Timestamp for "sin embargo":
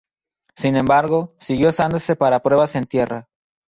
0.55-1.35